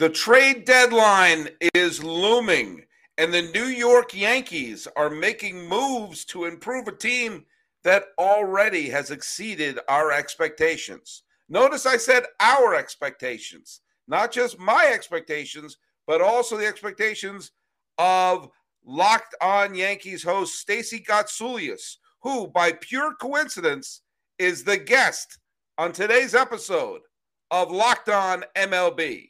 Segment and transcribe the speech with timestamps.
[0.00, 2.86] The trade deadline is looming,
[3.18, 7.44] and the New York Yankees are making moves to improve a team
[7.84, 11.24] that already has exceeded our expectations.
[11.50, 15.76] Notice I said our expectations, not just my expectations,
[16.06, 17.50] but also the expectations
[17.98, 18.48] of
[18.82, 24.00] Locked On Yankees host Stacey Gotsulias, who, by pure coincidence,
[24.38, 25.40] is the guest
[25.76, 27.02] on today's episode
[27.50, 29.29] of Locked On MLB.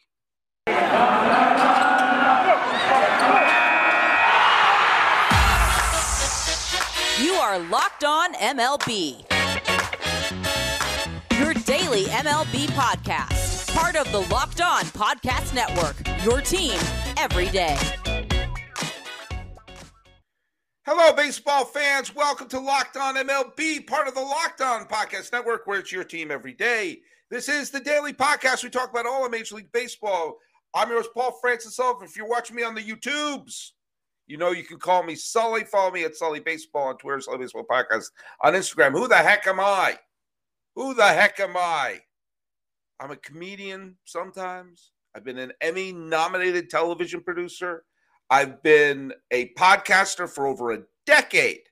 [7.20, 9.25] You are Locked On MLB.
[11.38, 13.75] Your daily MLB podcast.
[13.75, 15.97] Part of the Locked On Podcast Network.
[16.25, 16.78] Your team
[17.16, 17.77] every day.
[20.87, 22.14] Hello, baseball fans.
[22.14, 26.05] Welcome to Locked On MLB, part of the Locked On Podcast Network, where it's your
[26.05, 27.00] team every day.
[27.30, 28.64] This is the daily podcast.
[28.64, 30.39] We talk about all of Major League Baseball.
[30.74, 32.06] I'm your host, Paul Francis Sullivan.
[32.06, 33.70] If you're watching me on the YouTubes,
[34.27, 35.64] you know you can call me Sully.
[35.64, 38.11] Follow me at Sully Baseball on Twitter, Sully Baseball Podcast
[38.42, 38.92] on Instagram.
[38.92, 39.98] Who the heck am I?
[40.77, 42.00] Who the heck am I?
[43.00, 44.92] I'm a comedian sometimes.
[45.17, 47.84] I've been an Emmy nominated television producer.
[48.31, 51.62] I've been a podcaster for over a decade.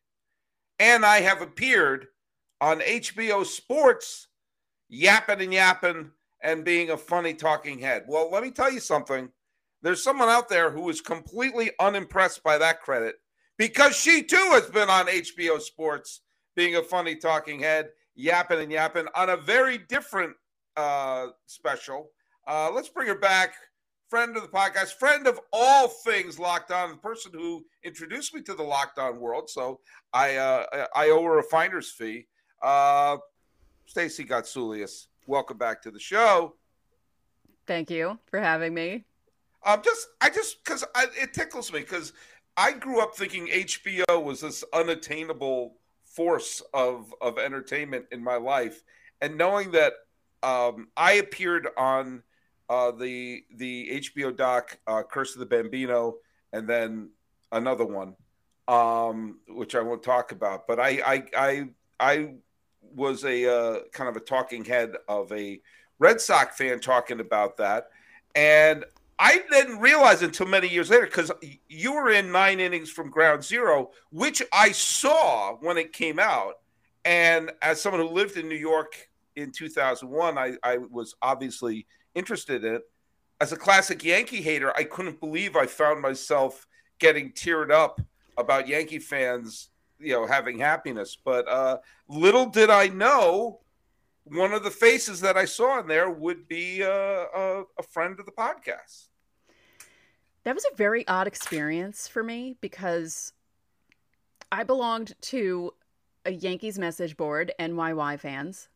[0.81, 2.06] And I have appeared
[2.61, 4.27] on HBO Sports,
[4.89, 6.11] yapping and yapping
[6.42, 8.05] and being a funny talking head.
[8.06, 9.28] Well, let me tell you something.
[9.83, 13.17] There's someone out there who is completely unimpressed by that credit
[13.56, 16.22] because she too has been on HBO Sports
[16.56, 20.34] being a funny talking head, yapping and yapping on a very different
[20.77, 22.11] uh, special.
[22.47, 23.55] Uh, let's bring her back.
[24.09, 28.41] Friend of the podcast, friend of all things Locked On, the person who introduced me
[28.42, 29.50] to the Locked On world.
[29.50, 29.81] So
[30.14, 32.27] I uh, I owe her a finder's fee.
[32.62, 33.19] Uh,
[33.84, 36.55] Stacey Gotsulias, welcome back to the show.
[37.67, 39.05] Thank you for having me.
[39.65, 40.84] Um, just I just because
[41.21, 42.12] it tickles me because
[42.57, 48.83] I grew up thinking HBO was this unattainable force of of entertainment in my life,
[49.21, 49.93] and knowing that
[50.43, 52.22] um, I appeared on
[52.71, 56.17] uh, the the HBO doc uh, Curse of the Bambino,
[56.53, 57.11] and then
[57.53, 58.15] another one,
[58.67, 60.67] um, which I won't talk about.
[60.67, 61.69] But I I I,
[62.00, 62.34] I
[62.83, 65.61] was a uh, kind of a talking head of a
[65.99, 67.89] Red Sox fan talking about that,
[68.34, 68.84] and
[69.19, 71.33] I didn't realize until many years later because
[71.69, 76.55] you were in nine innings from ground zero, which I saw when it came out.
[77.05, 82.65] And as someone who lived in New York in 2001, I, I was obviously interested
[82.65, 82.83] in it.
[83.41, 86.67] As a classic Yankee hater, I couldn't believe I found myself
[86.99, 88.00] getting teared up
[88.37, 91.16] about Yankee fans, you know, having happiness.
[91.22, 91.78] But uh,
[92.09, 93.60] little did I know
[94.25, 98.19] one of the faces that I saw in there would be uh, a, a friend
[98.19, 99.08] of the podcast.
[100.44, 103.32] That was a very odd experience for me because
[104.50, 105.75] I belonged to
[106.25, 108.69] a Yankees message board, NYY fans,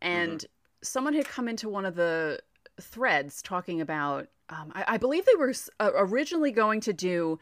[0.00, 0.46] and mm-hmm.
[0.82, 2.40] someone had come into one of the
[2.80, 7.38] threads talking about, um, I, I, believe they were uh, originally going to do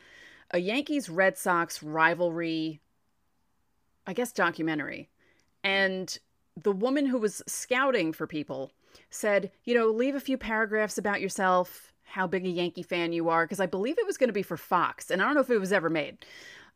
[0.51, 2.81] a Yankees Red Sox rivalry,
[4.07, 5.09] I guess, documentary.
[5.65, 6.17] And
[6.61, 8.73] the woman who was scouting for people
[9.11, 13.29] said, you know, leave a few paragraphs about yourself, how big a Yankee fan you
[13.29, 15.41] are, because I believe it was going to be for Fox, and I don't know
[15.41, 16.19] if it was ever made.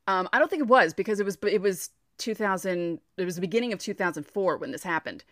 [0.06, 3.00] Um, I don't think it was because it was it was 2000.
[3.16, 5.24] It was the beginning of 2004 when this happened.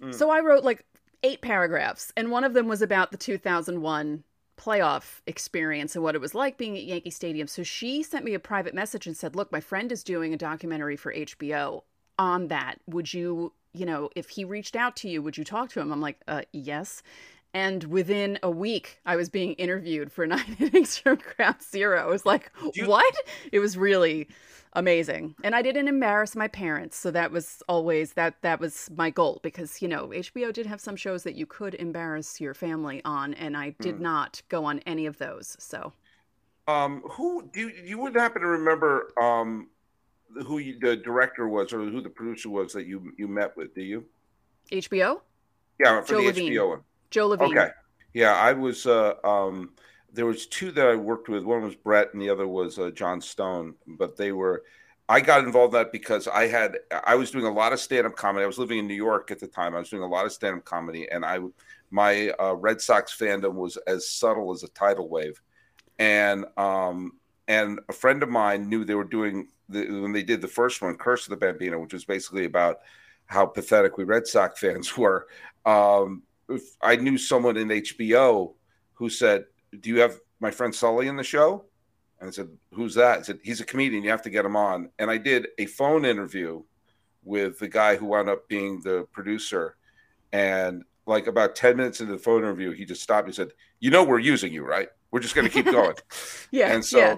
[0.00, 0.14] Mm.
[0.14, 0.84] So I wrote like
[1.22, 4.24] eight paragraphs, and one of them was about the 2001
[4.62, 7.48] playoff experience and what it was like being at Yankee Stadium.
[7.48, 10.36] So she sent me a private message and said, "Look, my friend is doing a
[10.36, 11.82] documentary for HBO
[12.18, 12.76] on that.
[12.86, 15.92] Would you you know, if he reached out to you, would you talk to him?
[15.92, 17.02] I'm like, uh, yes.
[17.54, 22.00] And within a week, I was being interviewed for nine innings from ground zero.
[22.00, 23.14] I was like, you- what?
[23.50, 24.28] It was really
[24.74, 25.34] amazing.
[25.44, 26.96] And I didn't embarrass my parents.
[26.96, 30.80] So that was always that that was my goal because, you know, HBO did have
[30.80, 34.00] some shows that you could embarrass your family on, and I did mm.
[34.00, 35.56] not go on any of those.
[35.58, 35.92] So
[36.68, 39.68] um who do you, you would happen to remember um
[40.46, 43.74] who you, the director was or who the producer was that you you met with?
[43.74, 44.04] Do you?
[44.70, 45.20] HBO.
[45.80, 46.52] Yeah, for Joe the Levine.
[46.52, 46.80] HBO one.
[47.12, 47.56] Joe Levine.
[47.56, 47.70] Okay.
[48.14, 48.86] Yeah, I was.
[48.86, 49.70] Uh, um,
[50.12, 51.44] there was two that I worked with.
[51.44, 53.74] One was Brett, and the other was uh, John Stone.
[53.86, 54.64] But they were.
[55.08, 56.78] I got involved in that because I had.
[57.04, 58.44] I was doing a lot of stand-up comedy.
[58.44, 59.74] I was living in New York at the time.
[59.74, 61.38] I was doing a lot of stand-up comedy, and I,
[61.90, 65.40] my uh, Red Sox fandom was as subtle as a tidal wave,
[65.98, 67.12] and um,
[67.48, 70.82] and a friend of mine knew they were doing the, when they did the first
[70.82, 72.78] one, Curse of the Bambino, which was basically about
[73.26, 75.26] how pathetic we Red Sox fans were.
[75.64, 76.22] Um,
[76.80, 78.54] I knew someone in HBO
[78.94, 79.46] who said,
[79.78, 81.64] "Do you have my friend Sully in the show?"
[82.20, 84.04] And I said, "Who's that?" I said, "He's a comedian.
[84.04, 86.62] You have to get him on." And I did a phone interview
[87.24, 89.76] with the guy who wound up being the producer,
[90.32, 93.26] and like about 10 minutes into the phone interview, he just stopped.
[93.26, 93.50] He said,
[93.80, 94.88] You know, we're using you, right?
[95.10, 95.94] We're just going to keep going.
[96.50, 96.72] yeah.
[96.72, 97.16] And so yeah.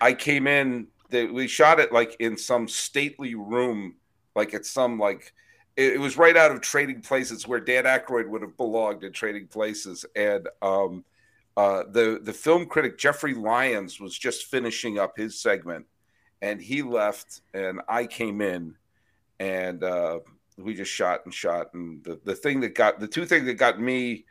[0.00, 3.96] I came in, they, we shot it like in some stately room,
[4.34, 5.32] like at some like,
[5.80, 9.12] it, it, was right out of Trading Places where Dan Aykroyd would have belonged in
[9.12, 10.04] Trading Places.
[10.14, 11.04] And um,
[11.56, 15.86] uh, the, the film critic Jeffrey Lyons was just finishing up his segment
[16.42, 18.74] and he left and I came in
[19.38, 20.20] and, uh,
[20.58, 23.54] we just shot and shot and the, the thing that got the two things that
[23.54, 24.26] got me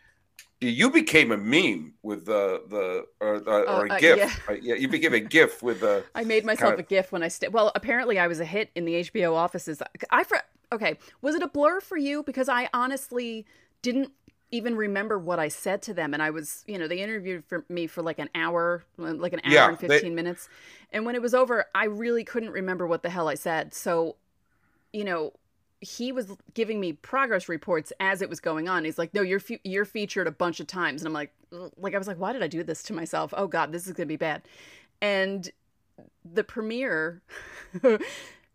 [0.61, 4.31] you became a meme with the the or, uh, or a uh, gif yeah.
[4.47, 4.61] Right?
[4.61, 4.75] yeah.
[4.75, 6.85] you became a gif with the i made myself kind of...
[6.85, 9.81] a gif when i st- well apparently i was a hit in the hbo offices
[10.09, 10.41] i for
[10.71, 13.45] okay was it a blur for you because i honestly
[13.81, 14.11] didn't
[14.51, 17.63] even remember what i said to them and i was you know they interviewed for
[17.69, 20.09] me for like an hour like an hour yeah, and 15 they...
[20.09, 20.49] minutes
[20.91, 24.15] and when it was over i really couldn't remember what the hell i said so
[24.91, 25.31] you know
[25.81, 28.83] he was giving me progress reports as it was going on.
[28.83, 31.33] He's like, "No, you're fe- you're featured a bunch of times," and I'm like,
[31.77, 33.33] like I was like, "Why did I do this to myself?
[33.35, 34.41] Oh God, this is gonna be bad."
[35.01, 35.49] And
[36.25, 37.21] the premiere,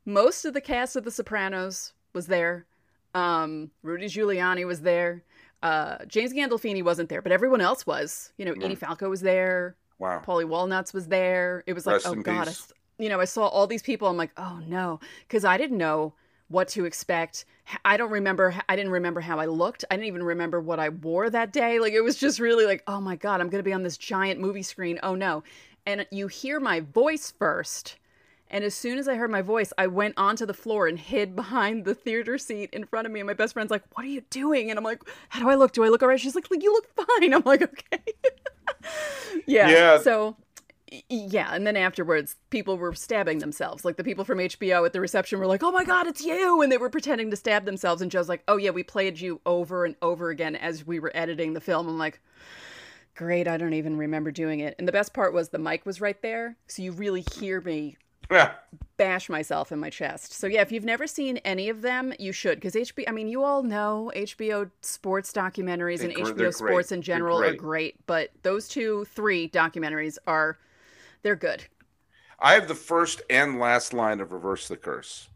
[0.05, 2.67] most of the cast of The Sopranos was there.
[3.15, 5.23] Um, Rudy Giuliani was there.
[5.63, 8.33] Uh, James Gandolfini wasn't there, but everyone else was.
[8.37, 8.65] You know, mm.
[8.65, 9.77] Edie Falco was there.
[9.99, 10.23] Wow.
[10.27, 11.65] Paulie Walnuts was there.
[11.67, 12.53] It was like, Rest oh God, I,
[12.99, 14.09] you know, I saw all these people.
[14.09, 16.13] I'm like, oh no, because I didn't know
[16.49, 17.45] what to expect.
[17.85, 18.55] I don't remember.
[18.69, 19.85] I didn't remember how I looked.
[19.91, 21.79] I didn't even remember what I wore that day.
[21.79, 23.97] Like it was just really like, oh my god, I'm going to be on this
[23.97, 24.99] giant movie screen.
[25.03, 25.43] Oh no.
[25.87, 27.97] And you hear my voice first.
[28.51, 31.35] And as soon as I heard my voice, I went onto the floor and hid
[31.35, 33.21] behind the theater seat in front of me.
[33.21, 34.71] And my best friend's like, What are you doing?
[34.71, 35.73] And I'm like, How do I look?
[35.73, 36.21] Do I look all right?
[36.21, 37.35] She's like, You look fine.
[37.35, 38.03] I'm like, Okay.
[39.47, 39.69] yeah.
[39.71, 39.99] Yeah.
[39.99, 40.37] So
[41.09, 43.85] yeah and then afterwards people were stabbing themselves.
[43.85, 46.63] Like the people from hbo at the reception were like oh my god it's you!
[46.63, 48.03] And they were pretending to stab themselves.
[48.03, 51.13] And joe's like oh yeah we played you over and over again as we were
[51.15, 51.89] editing the film.
[51.89, 52.21] I'm like
[53.15, 54.75] great i don't even remember doing it.
[54.79, 57.97] And the best part was the mic was right there so you really hear me
[58.31, 58.53] yeah.
[58.97, 60.33] bash myself in my chest.
[60.33, 63.29] So yeah if you've never seen any of them you should because hbo i mean
[63.29, 67.53] you all know hbo sports documentaries they're, and hbo sports in general great.
[67.53, 70.59] are great but those two three documentaries are
[71.25, 71.65] they're good.
[72.39, 75.29] I have the first and last line of Reverse the Curse,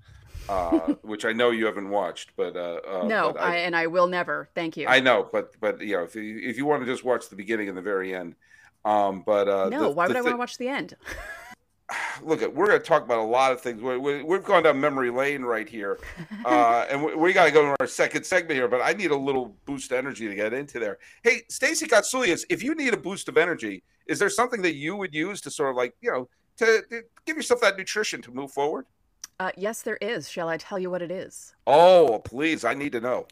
[0.49, 3.75] uh, which I know you haven't watched, but uh, uh, no, but I, I, and
[3.75, 4.49] I will never.
[4.55, 4.87] Thank you.
[4.87, 7.37] I know, but but you know, if you, if you want to just watch the
[7.37, 8.37] beginning and the very end,
[8.85, 10.94] um, but uh, no, the, why would I want to watch the end?
[12.23, 13.81] look, we're going to talk about a lot of things.
[13.81, 15.99] We, we, have gone down memory lane right here,
[16.44, 18.69] uh, and we, we got to go to our second segment here.
[18.69, 20.99] But I need a little boost of energy to get into there.
[21.23, 24.97] Hey, Stacey Gotsulias, if you need a boost of energy, is there something that you
[24.97, 28.33] would use to sort of like you know to, to give yourself that nutrition to
[28.33, 28.87] move forward?
[29.39, 30.29] Uh, yes, there is.
[30.29, 31.55] Shall I tell you what it is?
[31.67, 32.65] Oh, please!
[32.65, 33.27] I need to know.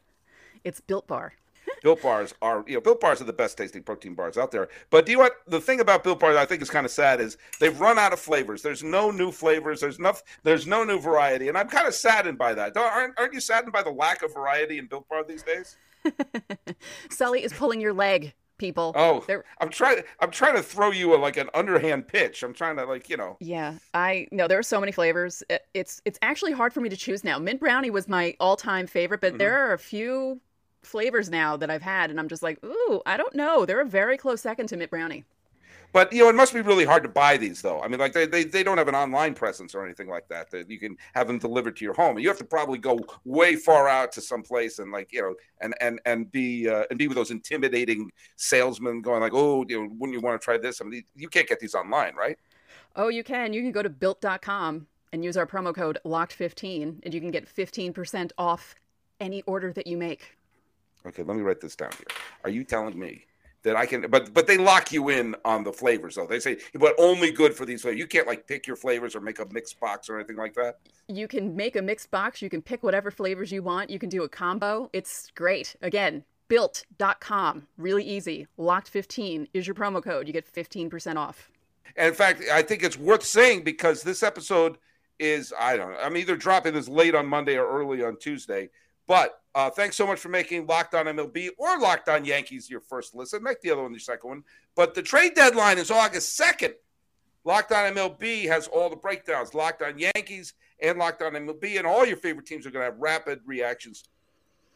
[0.62, 1.32] It's Built Bar.
[1.82, 4.68] Built bars are, you know, Built bars are the best tasting protein bars out there.
[4.90, 6.36] But do you want the thing about Built bars?
[6.36, 8.62] I think is kind of sad is they've run out of flavors.
[8.62, 9.80] There's no new flavors.
[9.80, 12.76] There's no, there's no new variety, and I'm kind of saddened by that.
[12.76, 15.76] Aren't, aren't you saddened by the lack of variety in Built bar these days?
[17.10, 18.92] Sully is pulling your leg people.
[18.94, 19.44] Oh, They're...
[19.60, 20.02] I'm trying.
[20.20, 22.42] I'm trying to throw you a, like an underhand pitch.
[22.42, 23.36] I'm trying to like you know.
[23.40, 25.42] Yeah, I know there are so many flavors.
[25.74, 27.38] it's it's actually hard for me to choose now.
[27.38, 29.38] Mint brownie was my all time favorite, but mm-hmm.
[29.38, 30.40] there are a few
[30.82, 33.66] flavors now that I've had, and I'm just like, ooh, I don't know.
[33.66, 35.24] They're a very close second to mint brownie.
[35.96, 37.80] But you know, it must be really hard to buy these though.
[37.80, 40.50] I mean, like they, they, they don't have an online presence or anything like that
[40.50, 42.18] that you can have them delivered to your home.
[42.18, 45.34] You have to probably go way far out to some place and like you know
[45.62, 49.80] and and and be uh, and be with those intimidating salesmen going like, oh, you
[49.80, 50.82] know, wouldn't you want to try this?
[50.82, 52.38] I mean, you can't get these online, right?
[52.94, 53.54] Oh, you can.
[53.54, 57.48] You can go to built.com and use our promo code locked15 and you can get
[57.48, 58.74] 15% off
[59.18, 60.36] any order that you make.
[61.06, 62.08] Okay, let me write this down here.
[62.44, 63.24] Are you telling me
[63.66, 64.08] that I can?
[64.08, 66.26] But but they lock you in on the flavors though.
[66.26, 67.98] They say, but only good for these flavors.
[67.98, 70.78] You can't like pick your flavors or make a mixed box or anything like that.
[71.08, 72.40] You can make a mixed box.
[72.40, 73.90] You can pick whatever flavors you want.
[73.90, 74.88] You can do a combo.
[74.92, 75.76] It's great.
[75.82, 77.66] Again, built.com.
[77.76, 78.46] Really easy.
[78.56, 80.26] Locked 15 is your promo code.
[80.26, 81.50] You get 15% off.
[81.96, 84.78] And in fact, I think it's worth saying because this episode
[85.18, 85.98] is I don't know.
[85.98, 88.68] I'm either dropping this late on Monday or early on Tuesday.
[89.06, 92.80] But uh, thanks so much for making Locked On MLB or Locked On Yankees your
[92.80, 93.42] first listen.
[93.42, 94.44] Make the other one your second one.
[94.74, 96.74] But the trade deadline is August 2nd.
[97.44, 99.54] Locked On MLB has all the breakdowns.
[99.54, 102.90] Locked On Yankees and Locked On MLB, and all your favorite teams are going to
[102.90, 104.04] have rapid reactions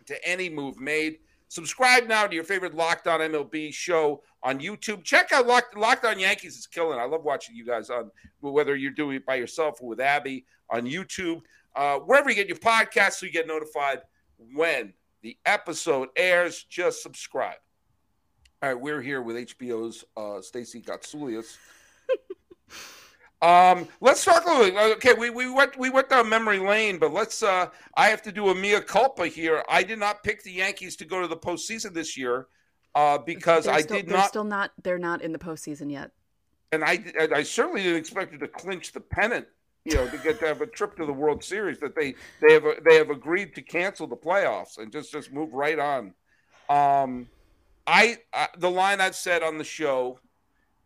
[0.06, 1.18] to any move made.
[1.48, 5.02] Subscribe now to your favorite Locked On MLB show on YouTube.
[5.02, 6.98] Check out Locked, Locked On Yankees is killing.
[6.98, 8.10] I love watching you guys on
[8.40, 11.42] whether you're doing it by yourself or with Abby on YouTube.
[11.74, 14.00] Uh, wherever you get your podcast, so you get notified
[14.54, 14.92] when
[15.22, 16.64] the episode airs.
[16.68, 17.58] Just subscribe.
[18.62, 21.56] All right, we're here with HBO's uh, Stacey Gotsulias.
[23.42, 24.78] Um, let's talk a little.
[24.92, 27.42] Okay, we, we went we went down memory lane, but let's.
[27.42, 29.64] Uh, I have to do a mea culpa here.
[29.66, 32.48] I did not pick the Yankees to go to the postseason this year
[32.94, 34.72] uh, because They're I still, did they're not, still not.
[34.82, 36.10] They're not in the postseason yet.
[36.70, 37.02] and I
[37.34, 39.46] I certainly didn't expect it to clinch the pennant.
[39.84, 42.52] You know, to get to have a trip to the World Series that they they
[42.52, 46.14] have they have agreed to cancel the playoffs and just just move right on.
[46.68, 47.28] Um,
[47.86, 50.20] I uh, the line I've said on the show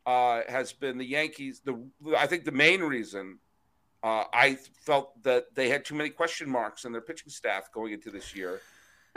[0.06, 1.60] uh, has been the Yankees.
[1.64, 1.76] The
[2.16, 3.38] I think the main reason
[4.04, 7.94] uh, I felt that they had too many question marks in their pitching staff going
[7.94, 8.60] into this year,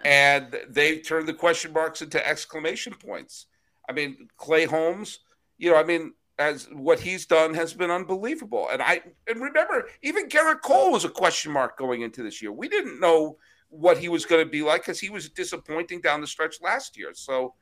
[0.04, 3.46] and they turned the question marks into exclamation points.
[3.90, 5.20] I mean, Clay Holmes.
[5.60, 8.70] You know, I mean, as what he's done has been unbelievable.
[8.72, 12.52] And I and remember, even Gerrit Cole was a question mark going into this year.
[12.52, 13.38] We didn't know
[13.70, 16.98] what he was going to be like because he was disappointing down the stretch last
[16.98, 17.12] year.
[17.14, 17.56] So,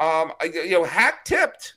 [0.00, 1.74] um, I, you know, hat tipped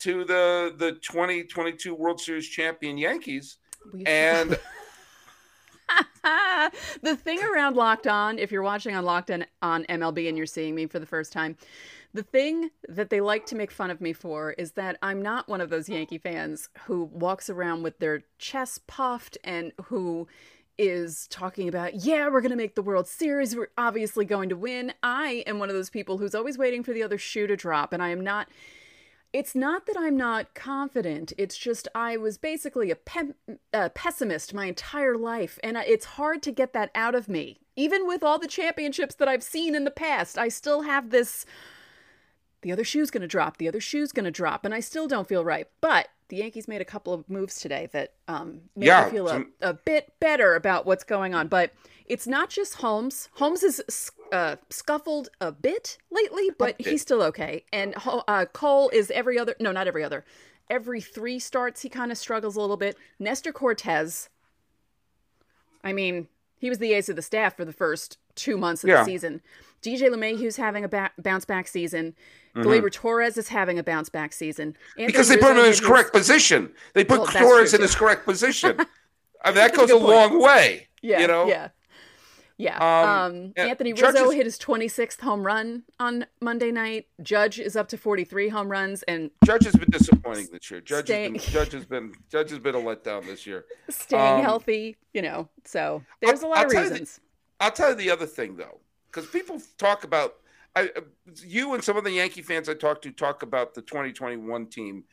[0.00, 3.58] to the the 2022 World Series champion Yankees.
[3.92, 4.58] We- And
[7.02, 10.46] the thing around Locked On, if you're watching on Locked On on MLB and you're
[10.46, 11.56] seeing me for the first time,
[12.16, 15.48] the thing that they like to make fun of me for is that I'm not
[15.48, 20.26] one of those Yankee fans who walks around with their chest puffed and who
[20.78, 23.56] is talking about, yeah, we're going to make the World Series.
[23.56, 24.92] We're obviously going to win.
[25.02, 27.92] I am one of those people who's always waiting for the other shoe to drop,
[27.92, 28.48] and I am not
[29.32, 31.34] it's not that I'm not confident.
[31.36, 33.34] It's just I was basically a, pe-
[33.74, 37.60] a pessimist my entire life, and it's hard to get that out of me.
[37.76, 41.44] Even with all the championships that I've seen in the past, I still have this.
[42.66, 43.58] The other shoe's going to drop.
[43.58, 45.68] The other shoe's going to drop, and I still don't feel right.
[45.80, 49.28] But the Yankees made a couple of moves today that um, made Yeah, me feel
[49.28, 51.46] a, a bit better about what's going on.
[51.46, 51.72] But
[52.06, 53.28] it's not just Holmes.
[53.34, 56.88] Holmes has uh, scuffled a bit lately, but bit.
[56.88, 57.64] he's still okay.
[57.72, 60.24] And uh, Cole is every other, no, not every other.
[60.68, 62.98] Every three starts, he kind of struggles a little bit.
[63.20, 64.28] Nestor Cortes,
[65.84, 66.26] I mean,
[66.58, 68.98] he was the ace of the staff for the first two months of Yeah.
[69.00, 69.40] the season.
[69.82, 72.14] DJ LeMahieu's having a ba- bounce back season.
[72.56, 72.68] Mm-hmm.
[72.68, 74.76] Gleyber Torres is having a bounce back season.
[74.96, 77.94] Anthony because they put him in his correct position, they put Well, Torres in his
[77.94, 78.70] correct position.
[79.44, 80.88] I mean, that That's a goes a long way.
[81.02, 81.46] Yeah, you know.
[81.46, 81.68] yeah,
[82.56, 82.78] yeah.
[82.78, 87.06] Um, Um, Anthony Rizzo hit his 26th home run on Monday night.
[87.22, 90.80] Judge is up to 43 home runs, and Judge has been disappointing this year.
[90.80, 93.66] Judge Staying- has been Judge has been Judge has been a letdown this year.
[93.90, 94.96] staying Um, healthy.
[95.12, 97.20] You know, so there's a lot I'll of reasons.
[97.60, 100.34] I'll tell you the other thing though, because people talk about
[100.74, 100.90] I,
[101.42, 105.04] you and some of the Yankee fans I talk to talk about the 2021 team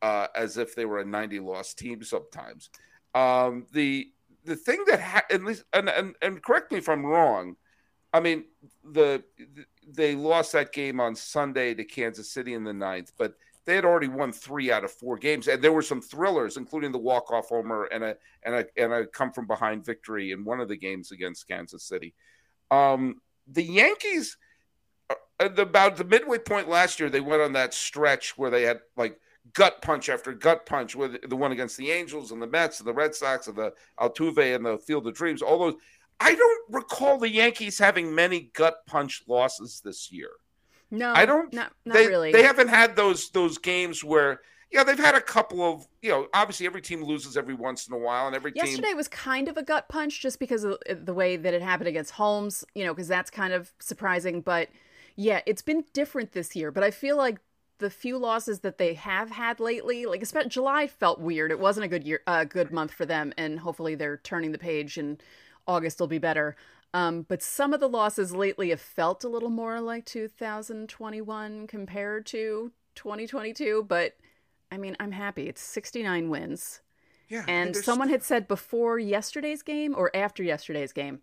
[0.00, 2.70] uh, as if they were a 90 loss team sometimes.
[3.14, 4.12] Um, the
[4.44, 7.56] the thing that ha- at least and, and and correct me if I'm wrong.
[8.12, 8.44] I mean
[8.84, 9.22] the
[9.86, 13.34] they lost that game on Sunday to Kansas City in the ninth, but
[13.68, 16.90] they had already won three out of four games, and there were some thrillers, including
[16.90, 20.42] the walk off homer and a and a and a come from behind victory in
[20.42, 22.14] one of the games against Kansas City.
[22.70, 24.38] Um, the Yankees,
[25.10, 28.80] uh, about the midway point last year, they went on that stretch where they had
[28.96, 29.20] like
[29.52, 32.88] gut punch after gut punch, with the one against the Angels and the Mets and
[32.88, 35.42] the Red Sox and the Altuve and the Field of Dreams.
[35.42, 35.74] All those.
[36.20, 40.30] I don't recall the Yankees having many gut punch losses this year.
[40.90, 42.32] No, I don't- Not, not they really.
[42.32, 44.40] they haven't had those those games where
[44.70, 47.94] yeah they've had a couple of you know obviously every team loses every once in
[47.94, 50.78] a while and every team Yesterday was kind of a gut punch just because of
[51.04, 54.40] the way that it happened against Holmes, you know, because that's kind of surprising.
[54.40, 54.68] But
[55.16, 56.70] yeah, it's been different this year.
[56.70, 57.38] But I feel like
[57.78, 61.50] the few losses that they have had lately, like especially July felt weird.
[61.50, 64.58] It wasn't a good year, a good month for them, and hopefully they're turning the
[64.58, 65.22] page and
[65.66, 66.56] August will be better.
[66.94, 72.26] Um, but some of the losses lately have felt a little more like 2021 compared
[72.26, 73.84] to 2022.
[73.88, 74.16] But
[74.70, 75.48] I mean, I'm happy.
[75.48, 76.80] It's 69 wins.
[77.28, 81.20] yeah And someone had said before yesterday's game or after yesterday's game,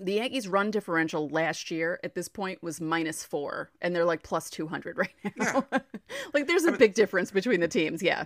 [0.00, 4.22] the Yankees' run differential last year at this point was minus four, and they're like
[4.22, 5.64] plus 200 right now.
[6.34, 8.02] like there's a big difference between the teams.
[8.02, 8.24] Yeah.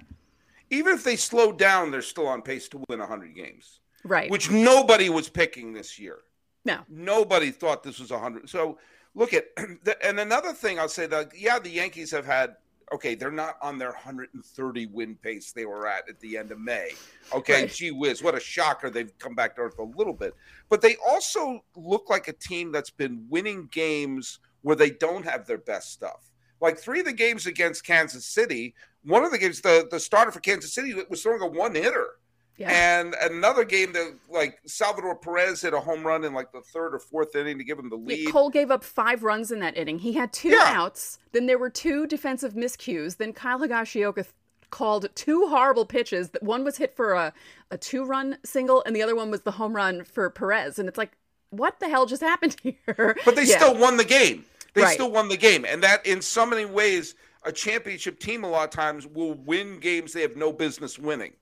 [0.71, 4.31] even if they slow down they're still on pace to win 100 games Right.
[4.31, 6.19] which nobody was picking this year
[6.64, 6.81] no.
[6.88, 8.79] nobody thought this was 100 so
[9.14, 9.47] look at
[10.05, 12.57] and another thing i'll say that yeah the yankees have had
[12.93, 16.59] okay they're not on their 130 win pace they were at at the end of
[16.61, 16.90] may
[17.33, 17.73] okay Right.
[17.73, 20.35] gee whiz what a shocker they've come back to earth a little bit
[20.69, 25.47] but they also look like a team that's been winning games where they don't have
[25.47, 26.31] their best stuff.
[26.61, 30.31] Like three of the games against Kansas City, one of the games, the, the starter
[30.31, 32.17] for Kansas City was throwing a one hitter.
[32.61, 32.99] Yeah.
[33.00, 36.95] And another game that like Salvador Perez hit a home run in like the third
[36.95, 38.19] or fourth inning to give him the lead.
[38.19, 39.99] Yeah, Cole gave up five runs in that inning.
[39.99, 40.75] He had two yeah.
[40.75, 41.19] outs.
[41.33, 43.17] Then there were two defensive miscues.
[43.17, 44.26] Then Kyle Higashioka
[44.69, 46.31] called two horrible pitches.
[46.43, 47.33] One was hit for a,
[47.71, 50.79] a two run single, and the other one was the home run for Perez.
[50.79, 51.12] And it's like,
[51.49, 53.17] what the hell just happened here?
[53.25, 53.57] But they yeah.
[53.57, 54.45] still won the game.
[54.75, 54.93] They right.
[54.93, 55.64] still won the game.
[55.64, 59.81] And that, in so many ways, a championship team a lot of times will win
[59.81, 61.33] games they have no business winning.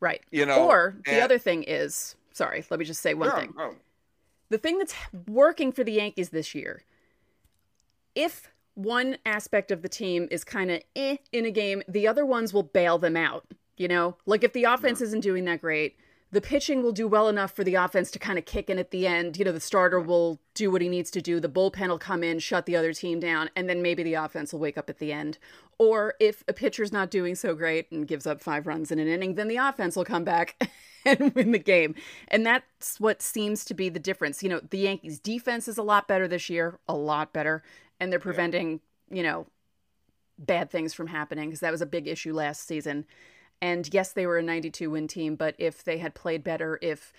[0.00, 0.22] Right.
[0.30, 0.66] You know.
[0.66, 3.54] Or the and, other thing is, sorry, let me just say one thing.
[4.48, 4.94] The thing that's
[5.26, 6.82] working for the Yankees this year,
[8.14, 12.24] if one aspect of the team is kind of eh in a game, the other
[12.24, 13.44] ones will bail them out.
[13.76, 15.96] You know, like if the offense isn't doing that great,
[16.36, 18.90] the pitching will do well enough for the offense to kind of kick in at
[18.90, 19.38] the end.
[19.38, 21.40] You know, the starter will do what he needs to do.
[21.40, 24.52] The bullpen will come in, shut the other team down, and then maybe the offense
[24.52, 25.38] will wake up at the end.
[25.78, 29.08] Or if a pitcher's not doing so great and gives up five runs in an
[29.08, 30.70] inning, then the offense will come back
[31.06, 31.94] and win the game.
[32.28, 34.42] And that's what seems to be the difference.
[34.42, 37.62] You know, the Yankees' defense is a lot better this year, a lot better,
[37.98, 39.16] and they're preventing, yeah.
[39.16, 39.46] you know,
[40.38, 43.06] bad things from happening because that was a big issue last season.
[43.60, 47.12] And yes, they were a 92 win team, but if they had played better, if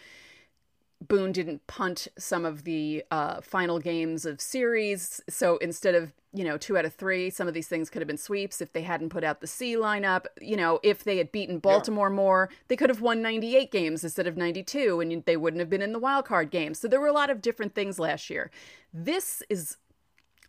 [1.00, 6.44] Boone didn't punt some of the uh, final games of series, so instead of you
[6.44, 8.62] know two out of three, some of these things could have been sweeps.
[8.62, 12.10] If they hadn't put out the C lineup, you know, if they had beaten Baltimore
[12.10, 12.16] yeah.
[12.16, 15.84] more, they could have won 98 games instead of 92, and they wouldn't have been
[15.84, 16.74] in the wild card game.
[16.74, 18.50] So there were a lot of different things last year.
[18.92, 19.78] This is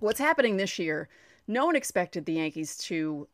[0.01, 1.11] what's happening this year.
[1.47, 3.29] No one expected the Yankees to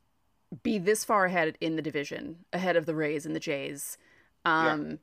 [0.62, 3.99] be this far ahead in the division, ahead of the Rays and the Jays.
[4.44, 4.96] Um, yeah.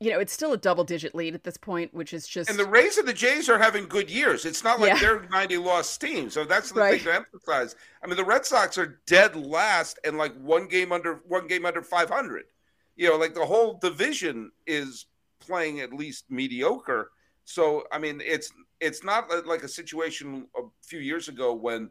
[0.00, 2.50] You know, it's still a double digit lead at this point, which is just.
[2.50, 4.44] And the Rays and the Jays are having good years.
[4.44, 4.98] It's not like yeah.
[4.98, 6.28] they're 90 lost team.
[6.28, 7.00] So that's the right.
[7.00, 7.76] thing to emphasize.
[8.02, 11.64] I mean, the Red Sox are dead last and like one game under one game
[11.64, 12.44] under 500.
[12.96, 15.06] You know, like the whole division is
[15.40, 17.10] playing at least mediocre.
[17.44, 21.90] So, I mean, it's it's not like a situation a few years ago when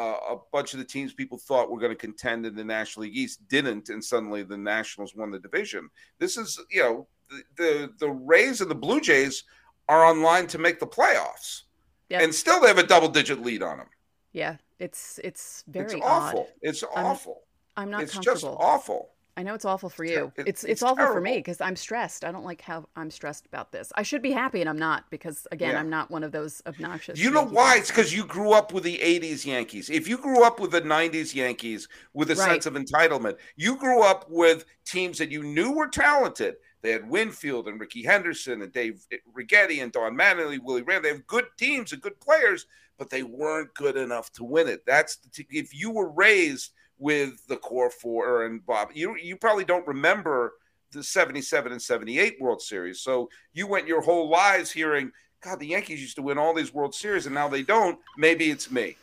[0.00, 3.02] uh, a bunch of the teams people thought were going to contend in the National
[3.02, 5.90] League East didn't, and suddenly the Nationals won the division.
[6.18, 9.44] This is, you know, the the, the Rays and the Blue Jays
[9.88, 11.64] are on line to make the playoffs,
[12.08, 12.22] yep.
[12.22, 13.88] and still they have a double digit lead on them.
[14.32, 16.40] Yeah, it's it's very it's awful.
[16.40, 16.52] Odd.
[16.62, 17.42] It's awful.
[17.76, 18.02] I'm, I'm not.
[18.02, 19.10] It's just awful.
[19.40, 20.30] I know it's awful for you.
[20.36, 21.14] It's it's, it's awful terrible.
[21.14, 22.26] for me because I'm stressed.
[22.26, 23.90] I don't like how I'm stressed about this.
[23.96, 25.80] I should be happy and I'm not because again, yeah.
[25.80, 27.18] I'm not one of those obnoxious.
[27.18, 27.78] You know why?
[27.78, 29.88] It's because you grew up with the '80s Yankees.
[29.88, 32.50] If you grew up with the '90s Yankees with a right.
[32.50, 36.56] sense of entitlement, you grew up with teams that you knew were talented.
[36.82, 41.02] They had Winfield and Rickey Henderson and Dave eh, Righetti and Don Mattingly, Willie Rand.
[41.02, 42.66] They have good teams and good players,
[42.98, 44.84] but they weren't good enough to win it.
[44.86, 48.90] That's the t- if you were raised with the core four and Bob.
[48.94, 50.52] You you probably don't remember
[50.92, 53.00] the 77 and 78 World Series.
[53.00, 56.74] So you went your whole lives hearing, God, the Yankees used to win all these
[56.74, 57.98] World Series and now they don't.
[58.18, 58.96] Maybe it's me.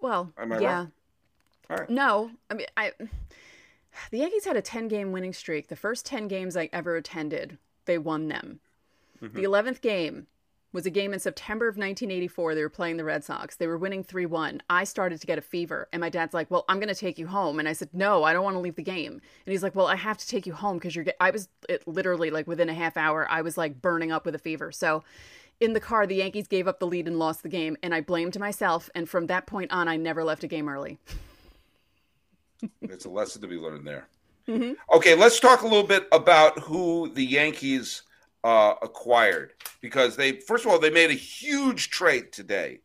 [0.00, 0.86] Well, yeah.
[1.70, 1.90] All right.
[1.90, 2.92] No, I mean, I
[4.10, 5.68] the Yankees had a 10 game winning streak.
[5.68, 8.60] The first 10 games I ever attended, they won them.
[9.22, 9.36] Mm-hmm.
[9.36, 10.26] The 11th game,
[10.76, 12.54] was a game in September of 1984.
[12.54, 13.56] They were playing the Red Sox.
[13.56, 14.62] They were winning 3 1.
[14.68, 15.88] I started to get a fever.
[15.90, 17.58] And my dad's like, Well, I'm going to take you home.
[17.58, 19.12] And I said, No, I don't want to leave the game.
[19.12, 21.06] And he's like, Well, I have to take you home because you're.
[21.06, 21.16] Get-.
[21.18, 24.34] I was it, literally like within a half hour, I was like burning up with
[24.34, 24.70] a fever.
[24.70, 25.02] So
[25.60, 27.78] in the car, the Yankees gave up the lead and lost the game.
[27.82, 28.90] And I blamed myself.
[28.94, 30.98] And from that point on, I never left a game early.
[32.82, 34.08] it's a lesson to be learned there.
[34.46, 34.74] Mm-hmm.
[34.94, 38.02] Okay, let's talk a little bit about who the Yankees
[38.44, 42.80] uh, acquired because they first of all they made a huge trade today,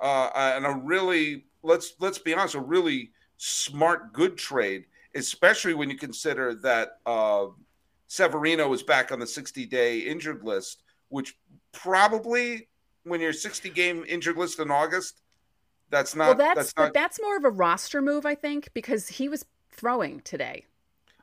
[0.00, 4.84] uh, and a really let's let's be honest, a really smart, good trade,
[5.14, 7.46] especially when you consider that uh,
[8.06, 11.36] Severino is back on the 60 day injured list, which
[11.72, 12.68] probably
[13.04, 15.22] when you're 60 game injured list in August,
[15.90, 16.28] that's not.
[16.28, 16.94] Well, that's that's, not...
[16.94, 20.64] that's more of a roster move, I think, because he was throwing today.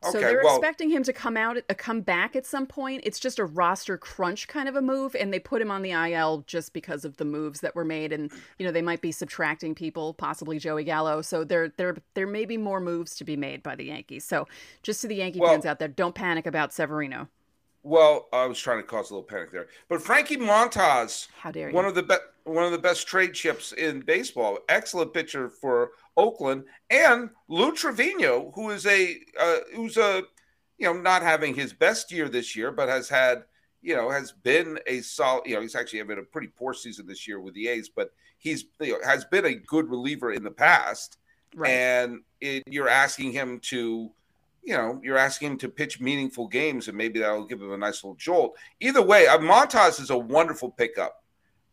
[0.02, 3.02] Okay, so they're well, expecting him to come out, uh, come back at some point.
[3.04, 5.92] It's just a roster crunch kind of a move, and they put him on the
[5.92, 9.12] IL just because of the moves that were made, and you know they might be
[9.12, 11.22] subtracting people, possibly Joey Gallo.
[11.22, 14.24] So there, there, there may be more moves to be made by the Yankees.
[14.24, 14.48] So
[14.84, 17.28] just to the Yankee well, fans out there, don't panic about Severino.
[17.84, 21.70] Well, I was trying to cause a little panic there, but Frankie Montas, how dare
[21.70, 21.76] you?
[21.76, 24.60] One of the best, one of the best trade chips in baseball.
[24.70, 30.24] Excellent pitcher for Oakland, and Lou Trivino, who is a uh, who's a
[30.78, 33.44] you know not having his best year this year, but has had
[33.82, 35.48] you know, has been a solid.
[35.48, 38.12] You know, he's actually having a pretty poor season this year with the A's, but
[38.38, 41.18] he's you know, has been a good reliever in the past.
[41.56, 41.72] Right.
[41.72, 44.12] And it, you're asking him to,
[44.64, 47.78] you know, you're asking him to pitch meaningful games, and maybe that'll give him a
[47.78, 48.58] nice little jolt.
[48.80, 51.24] Either way, uh, Montas is a wonderful pickup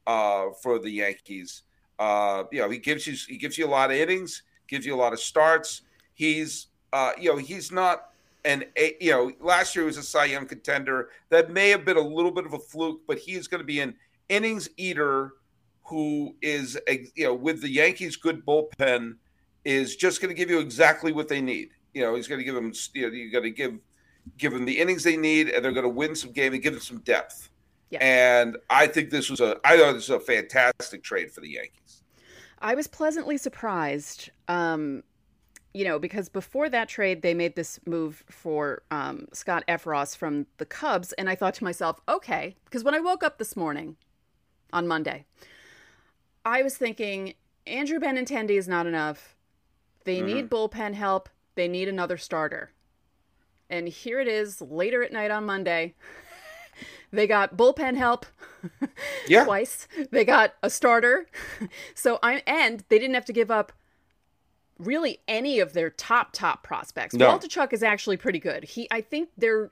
[0.07, 1.63] uh, for the Yankees.
[1.99, 4.95] Uh, you know, he gives you he gives you a lot of innings, gives you
[4.95, 5.83] a lot of starts.
[6.15, 8.11] He's uh, you know, he's not
[8.45, 8.65] an
[9.01, 11.11] you know, last year he was a Cy Young contender.
[11.31, 13.67] That may have been a little bit of a fluke, but he is going to
[13.67, 13.95] be an
[14.29, 15.33] innings eater
[15.85, 19.17] who is a, you know with the Yankees' good bullpen
[19.65, 21.71] is just going to give you exactly what they need.
[21.95, 23.79] You know, he's going to give them you know you got to give
[24.39, 26.73] give them the innings they need, and they're going to win some game and give
[26.73, 27.51] them some depth.
[27.91, 27.99] Yeah.
[28.01, 31.51] And I think this was a I thought this was a fantastic trade for the
[31.51, 31.86] Yankees.
[32.61, 34.31] I was pleasantly surprised.
[34.49, 35.03] Um,
[35.75, 40.47] you know, because before that trade, they made this move for um, Scott Effross from
[40.57, 43.97] the Cubs, and I thought to myself, okay, because when I woke up this morning
[44.73, 45.27] on Monday,
[46.47, 47.35] I was thinking
[47.67, 49.37] Andrew Benintendi is not enough.
[50.05, 50.27] They mm-hmm.
[50.27, 51.29] need bullpen help.
[51.57, 52.71] They need another starter.
[53.69, 55.95] And here it is later at night on Monday.
[57.17, 58.27] They got bullpen help
[59.29, 59.45] yeah.
[59.45, 59.89] twice.
[60.11, 61.27] They got a starter.
[61.95, 63.73] So I and they didn't have to give up
[64.79, 67.15] really any of their top top prospects.
[67.15, 67.37] No.
[67.37, 68.65] Waldichuk is actually pretty good.
[68.65, 69.71] He I think they're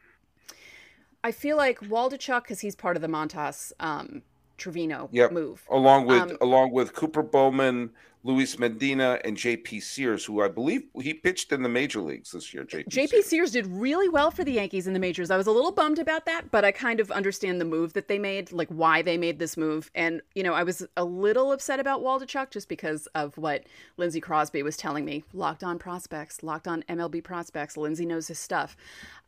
[1.22, 4.22] I feel like Waldichuk because he's part of the Montas um,
[4.58, 5.32] Trivino yep.
[5.32, 5.64] move.
[5.70, 7.90] Along with um, along with Cooper Bowman,
[8.26, 12.54] Luis Medina, and JP Sears, who I believe he pitched in the major leagues this
[12.54, 12.64] year.
[12.64, 13.26] JP, JP Sears.
[13.26, 15.30] Sears did really well for the Yankees in the majors.
[15.30, 18.08] I was a little bummed about that, but I kind of understand the move that
[18.08, 19.90] they made, like why they made this move.
[19.94, 23.64] And, you know, I was a little upset about Waldichuk just because of what
[23.98, 25.24] Lindsey Crosby was telling me.
[25.34, 27.76] Locked on prospects, locked on MLB prospects.
[27.76, 28.74] Lindsey knows his stuff.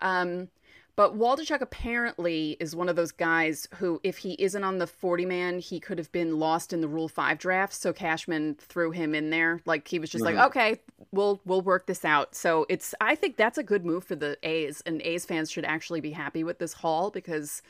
[0.00, 0.48] Um,
[0.96, 5.26] but Waldichuk apparently is one of those guys who, if he isn't on the 40
[5.26, 7.74] man, he could have been lost in the Rule 5 draft.
[7.74, 9.60] So Cashman threw him in there.
[9.66, 10.36] Like he was just mm-hmm.
[10.36, 10.80] like, okay,
[11.12, 12.34] we'll we'll work this out.
[12.34, 14.82] So it's I think that's a good move for the A's.
[14.86, 17.60] And A's fans should actually be happy with this haul because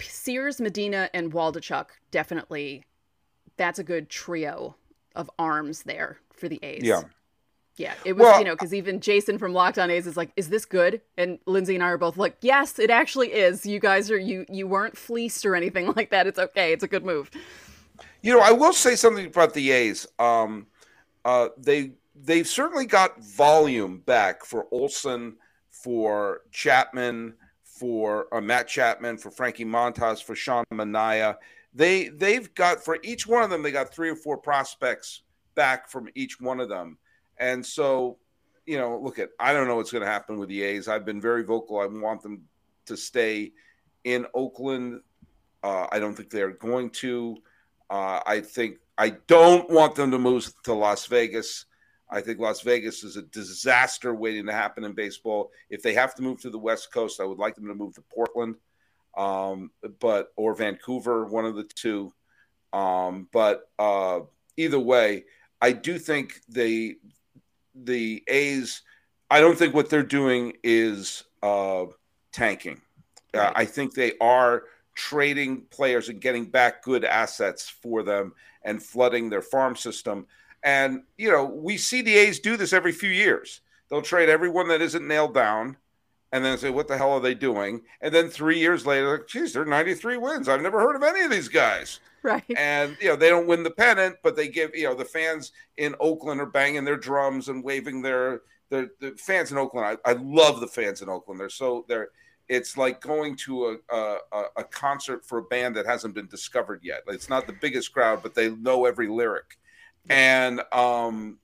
[0.00, 2.84] Sears, Medina, and Waldichuk definitely
[3.58, 4.74] that's a good trio
[5.14, 6.82] of arms there for the A's.
[6.82, 7.02] Yeah.
[7.76, 10.30] Yeah, it was, well, you know, because even Jason from Locked On A's is like,
[10.34, 13.66] "Is this good?" And Lindsay and I are both like, "Yes, it actually is.
[13.66, 16.26] You guys are you you weren't fleeced or anything like that.
[16.26, 16.72] It's okay.
[16.72, 17.30] It's a good move."
[18.22, 20.06] You know, I will say something about the A's.
[20.18, 20.66] Um,
[21.24, 25.36] uh, they they've certainly got volume back for Olson,
[25.68, 31.36] for Chapman, for uh, Matt Chapman, for Frankie Montas, for Sean Manaea.
[31.74, 35.22] They they've got for each one of them, they got three or four prospects
[35.54, 36.96] back from each one of them
[37.38, 38.18] and so,
[38.64, 40.88] you know, look at I don't know what's going to happen with the A's.
[40.88, 41.78] I've been very vocal.
[41.78, 42.42] I want them
[42.86, 43.52] to stay
[44.04, 45.00] in Oakland.
[45.62, 47.36] Uh, I don't think they're going to.
[47.90, 51.66] Uh, I think I don't want them to move to Las Vegas.
[52.08, 55.50] I think Las Vegas is a disaster waiting to happen in baseball.
[55.70, 57.94] If they have to move to the West Coast, I would like them to move
[57.94, 58.54] to Portland,
[59.16, 59.70] um,
[60.00, 62.12] but or Vancouver, one of the two.
[62.72, 64.20] Um, but uh,
[64.56, 65.24] either way,
[65.60, 66.96] I do think they
[67.84, 68.82] the A's,
[69.30, 71.86] I don't think what they're doing is uh,
[72.32, 72.80] tanking.
[73.34, 73.48] Uh, right.
[73.48, 78.82] Uh, I think they are trading players and getting back good assets for them and
[78.82, 80.26] flooding their farm system.
[80.62, 83.60] And, you know, we see the A's do this every few years.
[83.88, 85.76] They'll trade everyone that isn't nailed down
[86.32, 87.82] and then say, what the hell are they doing?
[88.00, 90.48] And then three years later, like, geez, they're 93 wins.
[90.48, 92.00] I've never heard of any of these guys.
[92.22, 92.44] Right.
[92.56, 95.52] And, you know, they don't win the pennant, but they give, you know, the fans
[95.76, 99.98] in Oakland are banging their drums and waving their, the, the fans in Oakland.
[100.04, 101.40] I, I love the fans in Oakland.
[101.40, 102.08] They're so, they're,
[102.48, 106.80] it's like going to a, a, a concert for a band that hasn't been discovered
[106.82, 107.02] yet.
[107.06, 109.58] It's not the biggest crowd, but they know every lyric.
[110.08, 111.38] And, um,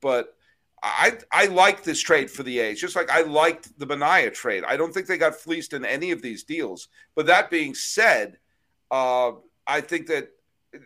[0.00, 0.34] but,
[0.82, 4.64] I I like this trade for the A's, just like I liked the Manaea trade.
[4.66, 6.88] I don't think they got fleeced in any of these deals.
[7.14, 8.38] But that being said,
[8.90, 9.32] uh,
[9.66, 10.30] I think that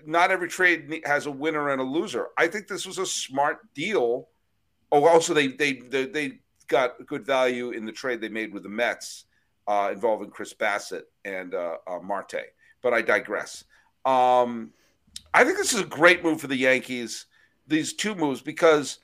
[0.04, 2.28] not every trade has a winner and a loser.
[2.36, 4.28] I think this was a smart deal.
[4.92, 8.64] Oh, also they they they, they got good value in the trade they made with
[8.64, 9.24] the Mets
[9.66, 12.52] uh, involving Chris Bassitt and uh, uh, Marte.
[12.82, 13.64] But I digress.
[14.04, 14.72] Um,
[15.32, 17.26] I think this is a great move for the Yankees.
[17.66, 18.98] These two moves because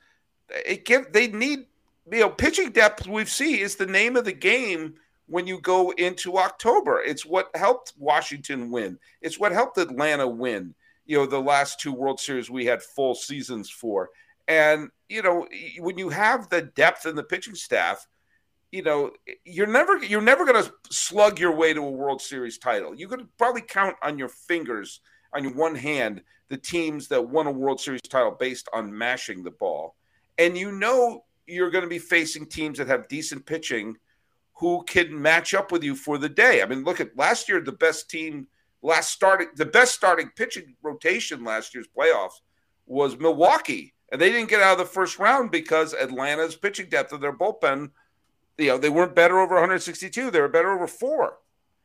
[0.53, 1.65] it give they need
[2.11, 3.07] you know pitching depth.
[3.07, 4.95] We see is the name of the game
[5.27, 7.01] when you go into October.
[7.01, 8.99] It's what helped Washington win.
[9.21, 10.75] It's what helped Atlanta win.
[11.05, 14.09] You know, the last two World Series we had full seasons for.
[14.47, 15.47] And, you know,
[15.79, 18.07] when you have the depth in the pitching staff,
[18.71, 19.11] you know,
[19.45, 22.95] you're never you're never going to slug your way to a World Series title.
[22.95, 24.99] You could probably count on your fingers
[25.33, 29.43] on your one hand the teams that won a World Series title based on mashing
[29.43, 29.95] the ball.
[30.37, 33.97] And you know you're going to be facing teams that have decent pitching
[34.53, 36.61] who can match up with you for the day.
[36.61, 38.47] I mean, look at last year the best team
[38.81, 42.41] last starting the best starting pitching rotation last year's playoffs
[42.85, 43.93] was Milwaukee.
[44.11, 47.35] And they didn't get out of the first round because Atlanta's pitching depth of their
[47.35, 47.89] bullpen,
[48.59, 50.29] you know, they weren't better over 162.
[50.29, 51.39] They were better over four.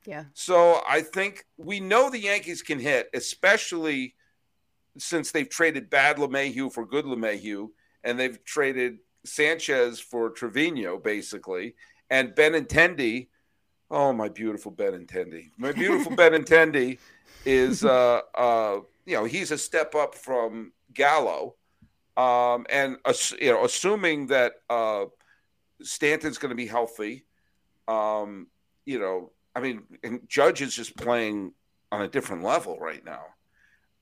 [0.05, 0.25] Yeah.
[0.35, 4.15] So I think we know the Yankees can hit, especially
[4.99, 7.71] since they've traded bad LeMahieu for good LeMahieu,
[8.05, 11.75] and they've traded Sanchez for Trevino, basically,
[12.11, 13.29] and Benintendi.
[13.91, 15.51] Oh, my beautiful Benintendi.
[15.57, 16.99] My beautiful Benintendi
[17.45, 21.55] is, uh, uh, you know, he's a step up from Gallo.
[22.17, 25.05] Um, and, uh, you know, assuming that uh,
[25.83, 27.25] Stanton's going to be healthy,
[27.87, 28.49] um,
[28.85, 29.83] you know, I mean,
[30.27, 31.53] Judge is just playing
[31.91, 33.25] on a different level right now.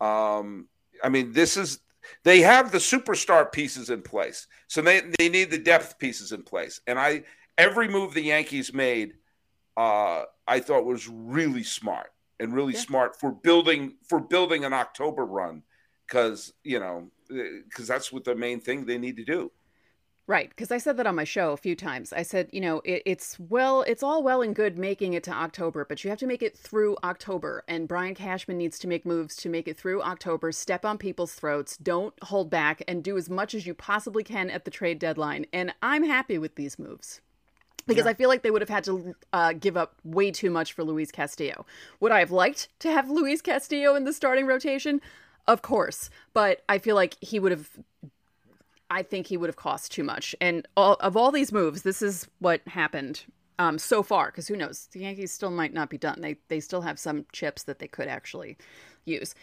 [0.00, 0.68] Um,
[1.02, 1.80] I mean, this is
[2.24, 6.42] they have the superstar pieces in place, so they they need the depth pieces in
[6.42, 6.80] place.
[6.86, 7.24] And I
[7.58, 9.14] every move the Yankees made,
[9.76, 12.80] uh, I thought was really smart and really yeah.
[12.80, 15.62] smart for building for building an October run
[16.06, 19.50] because you know because that's what the main thing they need to do.
[20.28, 22.12] Right, because I said that on my show a few times.
[22.12, 25.30] I said, you know, it, it's well, it's all well and good making it to
[25.30, 27.62] October, but you have to make it through October.
[27.68, 30.50] And Brian Cashman needs to make moves to make it through October.
[30.50, 31.76] Step on people's throats.
[31.76, 35.46] Don't hold back and do as much as you possibly can at the trade deadline.
[35.52, 37.20] And I'm happy with these moves
[37.86, 38.10] because yeah.
[38.10, 40.82] I feel like they would have had to uh, give up way too much for
[40.82, 41.64] Luis Castillo.
[42.00, 45.00] Would I have liked to have Luis Castillo in the starting rotation?
[45.46, 47.70] Of course, but I feel like he would have
[48.90, 50.34] I think he would have cost too much.
[50.40, 53.24] And all, of all these moves, this is what happened
[53.58, 54.26] um, so far.
[54.26, 54.88] Because who knows?
[54.92, 56.20] The Yankees still might not be done.
[56.20, 58.56] They they still have some chips that they could actually
[59.04, 59.34] use.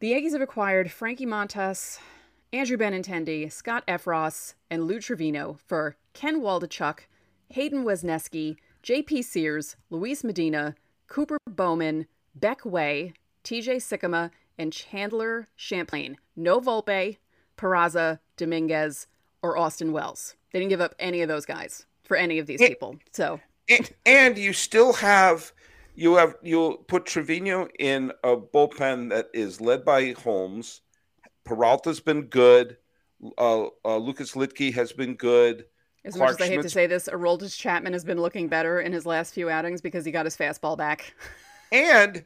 [0.00, 1.98] The Yankees have acquired Frankie Montas,
[2.52, 7.00] Andrew Benintendi, Scott Effross, and Lou Trivino for Ken Waldichuk,
[7.50, 9.22] Hayden Wesneski, J.P.
[9.22, 10.74] Sears, Luis Medina,
[11.06, 13.76] Cooper Bowman, Beck Way, T.J.
[13.76, 16.16] Sikkema, and Chandler Champlain.
[16.34, 17.18] No Volpe,
[17.60, 19.06] Peraza, Dominguez,
[19.42, 20.36] or Austin Wells.
[20.52, 22.96] They didn't give up any of those guys for any of these people.
[23.12, 25.52] So and, and, you still have
[25.94, 30.80] you have you'll put Trivino in a bullpen that is led by Holmes.
[31.44, 32.76] Peralta's been good.
[33.38, 35.66] Uh, uh, Lucas Luetge has been good.
[36.04, 38.80] As Clarke much as I hate to say this, Aroldis Chapman has been looking better
[38.80, 41.14] in his last few outings because he got his fastball back.
[41.72, 42.24] and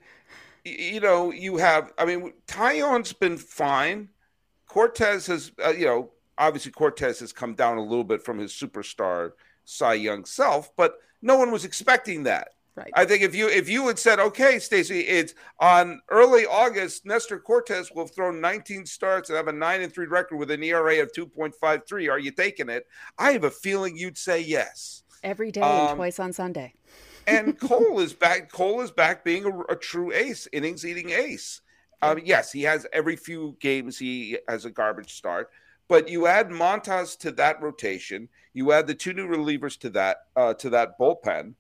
[0.65, 4.09] you know, you have I mean, Taillon's been fine.
[4.75, 8.51] Cortes has, uh, you know, obviously Cortes has come down a little bit from his
[8.53, 9.31] superstar
[9.65, 12.49] Cy Young self, but no one was expecting that.
[12.75, 12.91] Right.
[12.95, 17.39] I think if you if you had said, okay, Stacey, it's on early August, Nestor
[17.39, 21.01] Cortes will throw 19 starts and have a nine and three record with an ERA
[21.01, 22.11] of 2.53.
[22.11, 22.89] Are you taking it?
[23.17, 25.05] I have a feeling you'd say yes.
[25.23, 26.75] Every day um, and twice on Sunday.
[27.29, 28.51] and Cole is back.
[28.51, 31.61] Cole is back being a, a true ace, innings eating ace.
[32.05, 35.51] Um, yes, he has every few games he has a garbage start,
[35.89, 40.19] but you add Montas to that rotation, you add the two new relievers to that
[40.37, 41.55] uh, to that bullpen,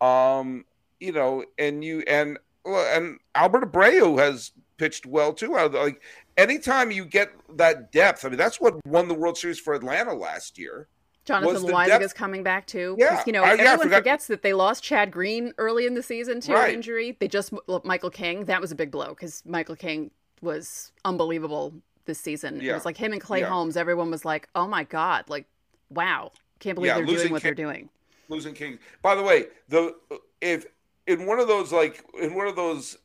[0.00, 0.64] um,
[1.00, 5.52] you know, and you and and Albert Abreu has pitched well too.
[5.54, 6.02] Like
[6.36, 10.14] anytime you get that depth, I mean, that's what won the World Series for Atlanta
[10.14, 10.88] last year.
[11.28, 12.96] Jonathan Loáisiga is coming back too.
[12.98, 16.02] Yeah, you know I, everyone yeah, forgets that they lost Chad Green early in the
[16.02, 16.72] season to right.
[16.72, 17.18] injury.
[17.20, 17.52] They just
[17.84, 18.46] Michael King.
[18.46, 20.10] That was a big blow because Michael King
[20.40, 21.74] was unbelievable
[22.06, 22.60] this season.
[22.62, 22.72] Yeah.
[22.72, 23.50] It was like him and Clay yeah.
[23.50, 23.76] Holmes.
[23.76, 25.44] Everyone was like, "Oh my god!" Like,
[25.90, 27.90] wow, can't believe they're doing what King, they're doing.
[28.30, 28.78] Losing King.
[29.02, 29.94] By the way, the
[30.40, 30.64] if
[31.06, 32.96] in one of those like in one of those,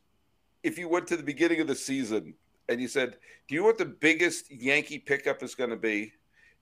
[0.63, 2.35] if you went to the beginning of the season
[2.69, 3.17] and you said,
[3.49, 6.13] "Do you know what the biggest Yankee pickup is going to be?"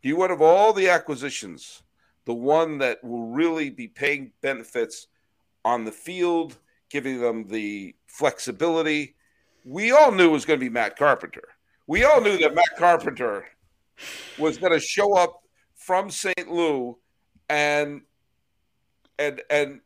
[0.02, 1.84] Do you want of all the acquisitions,
[2.26, 5.08] the one that will really be paying benefits
[5.64, 6.58] on the field,
[6.90, 9.16] giving them the flexibility?
[9.64, 11.50] We all knew it was going to be Matt Carpenter.
[11.86, 13.46] We all knew that Matt Carpenter
[14.40, 15.44] was going to show up
[15.76, 16.52] from St.
[16.52, 16.96] Louis
[17.50, 18.02] and
[19.20, 19.82] and and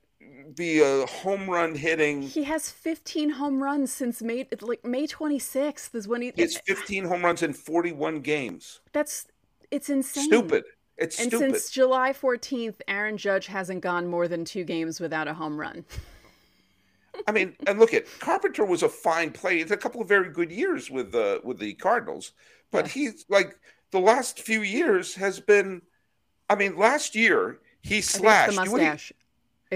[0.56, 2.21] be a home run hitting.
[2.21, 6.32] He has 15 home runs since May like May 26th is when he.
[6.38, 8.82] It's 15 home runs in 41 games.
[8.93, 9.28] That's
[9.71, 10.25] it's insane.
[10.25, 10.63] Stupid.
[10.97, 11.54] It's and stupid.
[11.56, 15.84] since July 14th, Aaron Judge hasn't gone more than two games without a home run.
[17.28, 19.62] I mean, and look at Carpenter was a fine player.
[19.62, 22.34] It's a couple of very good years with the with the Cardinals,
[22.71, 22.91] but yeah.
[22.91, 23.58] he's like
[23.91, 25.82] the last few years has been.
[26.49, 28.56] I mean, last year He think it's slashed.
[28.56, 29.13] the You know what he- mustache.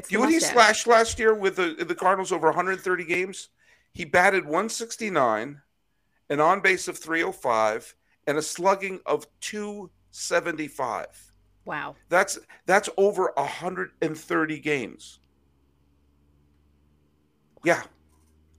[0.09, 3.49] You know what he slashed last year with the the Cardinals over 130 games?
[3.93, 5.61] He batted 169,
[6.29, 7.95] an on base of 305,
[8.29, 11.33] and a slugging of 275.
[11.65, 11.95] Wow.
[12.09, 12.37] That's
[12.67, 15.19] that's over 130 games.
[17.65, 17.81] Yeah,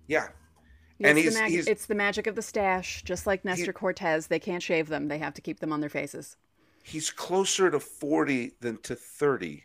[0.09, 0.29] yeah.
[1.03, 3.73] And it's, he's- the mag- he's- it's the magic of the stash, just like Nestor
[3.73, 4.27] Cortes.
[4.27, 6.37] They can't shave them; they have to keep them on their faces.
[6.83, 9.65] He's closer to 40 than to 30,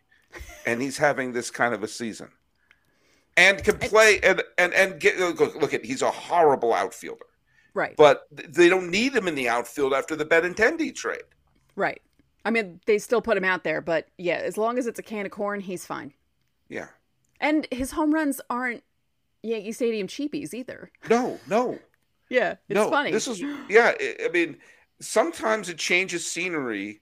[0.65, 2.30] and he's having this kind of a season.
[3.38, 7.26] And can play and and and get look, look at he's a horrible outfielder.
[7.75, 7.95] Right.
[7.97, 11.23] but they don't need him in the outfield after the Benintendi trade.
[11.75, 12.01] right.
[12.47, 15.03] I mean, they still put him out there, but yeah, as long as it's a
[15.03, 16.13] can of corn, he's fine.
[16.69, 16.88] Yeah.
[17.41, 18.83] And his home runs aren't
[19.41, 20.91] Yankee Stadium cheapies either.
[21.09, 21.77] No, no,
[22.29, 22.89] Yeah, it's no.
[22.91, 23.11] funny.
[23.11, 23.93] This is yeah.
[23.99, 24.57] I- I mean,
[24.99, 27.01] sometimes it changes scenery,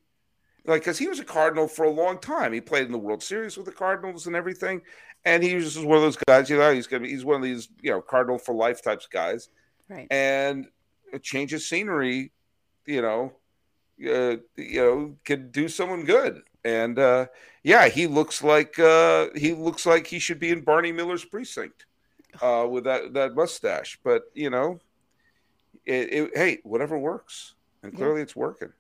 [0.66, 2.52] like because he was a Cardinal for a long time.
[2.54, 4.82] He played in the World Series with the Cardinals and everything,
[5.26, 6.50] and he was just one of those guys.
[6.50, 9.08] You know, he's gonna be, he's one of these you know Cardinal for life types
[9.08, 9.50] guys,
[9.90, 10.08] right.
[10.10, 10.68] and
[11.14, 12.32] a change of scenery,
[12.86, 13.34] you know,
[14.02, 16.42] uh, you know, can do someone good.
[16.66, 17.28] And uh,
[17.64, 21.86] yeah, he looks like uh, he looks like he should be in Barney Miller's precinct
[22.42, 24.00] uh, with that that mustache.
[24.04, 24.80] But you know,
[25.86, 27.98] it, it, hey, whatever works, and Yeah.
[27.98, 28.72] clearly it's working.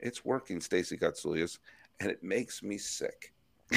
[0.00, 1.58] It's working, Stacey Gotsulias,
[2.00, 3.32] and it makes me sick.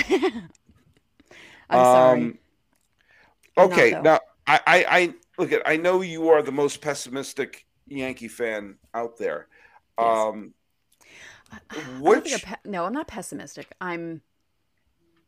[1.70, 2.22] I'm sorry.
[2.22, 2.40] Um,
[3.58, 5.62] not, okay, now I, I, I look at.
[5.66, 9.48] I know you are the most pessimistic Yankee fan out there.
[9.98, 10.08] Yes.
[10.18, 10.54] Um,
[11.52, 13.68] I- I don't think which- I'm pe- no, I'm not pessimistic.
[13.82, 14.22] I'm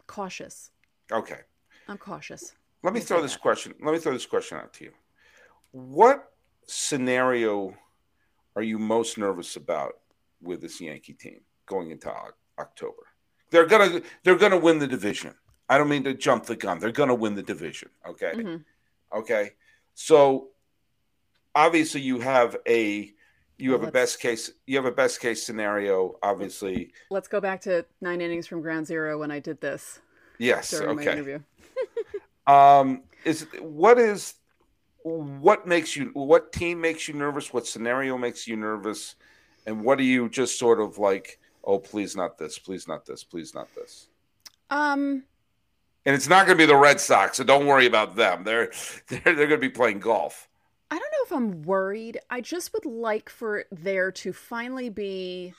[0.08, 0.72] cautious.
[1.12, 1.42] okay,
[1.88, 2.54] I'm cautious.
[2.84, 3.42] let me throw this that.
[3.42, 3.74] question.
[3.82, 4.94] Let me throw this question out to you.
[5.72, 6.32] What
[6.68, 7.76] scenario
[8.56, 9.94] are you most nervous about
[10.42, 12.12] with this Yankee team going into
[12.60, 13.04] October?
[13.50, 15.34] They're gonna they're gonna win the division.
[15.70, 16.80] I don't mean to jump the gun.
[16.80, 17.90] They're gonna win the division.
[18.06, 18.34] Okay.
[18.36, 18.64] Mhm.
[19.14, 19.52] Okay.
[20.04, 20.48] So
[21.54, 23.14] obviously you have a
[23.60, 26.92] you have Well, a best case you have a best case scenario, obviously.
[27.12, 30.00] Let's go back to nine innings from ground zero when I did this
[30.40, 30.72] Yes.
[30.72, 31.12] during my Okay.
[31.14, 31.40] interview.
[32.48, 34.34] Um is what is
[35.04, 37.54] what makes you what team makes you nervous?
[37.54, 39.16] What scenario makes you nervous?
[39.68, 43.24] And what are you just sort of like, oh please not this, please not this,
[43.24, 44.08] please not this.
[44.72, 45.26] Um,
[46.06, 48.44] And it's not gonna be the Red Sox, so don't worry about them.
[48.44, 48.72] They're
[49.08, 50.48] they're they're gonna be playing golf.
[50.90, 52.20] I don't know if I'm worried.
[52.30, 55.54] I just would like for there to finally be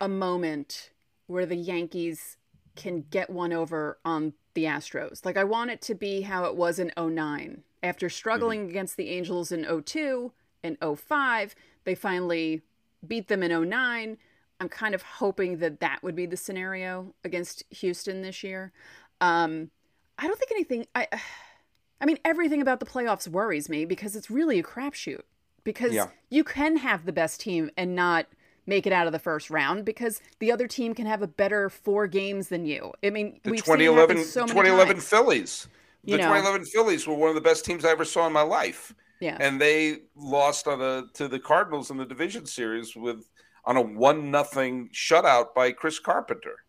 [0.00, 0.90] a moment
[1.26, 2.36] where the Yankees
[2.76, 5.24] can get one over on the Astros.
[5.24, 7.62] Like I want it to be how it was in 09.
[7.82, 8.12] After mm-hmm.
[8.12, 10.32] struggling against the Angels in 02
[10.62, 12.62] and 05, they finally
[13.06, 14.18] beat them in 09.
[14.60, 18.72] I'm kind of hoping that that would be the scenario against Houston this year.
[19.20, 19.70] Um,
[20.18, 20.86] I don't think anything.
[20.94, 21.06] I,
[22.00, 25.22] I mean, everything about the playoffs worries me because it's really a crapshoot.
[25.64, 26.08] Because Yeah.
[26.30, 28.26] you can have the best team and not
[28.66, 31.68] make it out of the first round because the other team can have a better
[31.68, 32.92] four games than you.
[33.02, 35.08] I mean, The we've seen it 2011 so many 2011 times.
[35.08, 35.68] Phillies.
[36.04, 36.24] The You know.
[36.24, 38.94] 2011 Phillies were one of the best teams I ever saw in my life.
[39.20, 39.36] Yeah.
[39.40, 43.28] and they lost on a to the Cardinals in the division series with
[43.68, 46.64] on a one nothing shutout by Chris Carpenter.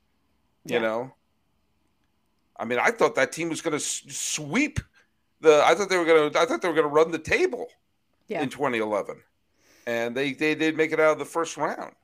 [0.65, 0.79] You Yeah.
[0.81, 1.15] know,
[2.57, 4.81] I mean, I thought that team was going to sweep
[5.39, 5.63] the.
[5.65, 6.39] I thought they were going to.
[6.39, 7.67] I thought they were going to run the table
[8.27, 8.41] Yeah.
[8.41, 9.23] in 2011,
[9.87, 11.95] and they they did make it out of the first round.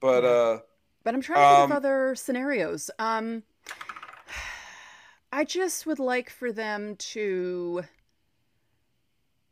[0.00, 0.28] But Yeah.
[0.30, 0.58] uh,
[1.04, 2.90] But I'm trying to think Um, of other scenarios.
[2.98, 3.44] Um,
[5.32, 7.84] I just would like for them to